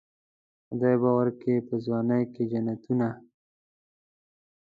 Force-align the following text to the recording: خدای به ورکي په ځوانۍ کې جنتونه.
خدای 0.67 0.95
به 1.01 1.09
ورکي 1.19 1.55
په 1.67 1.75
ځوانۍ 1.85 2.23
کې 2.33 2.43
جنتونه. 2.51 3.09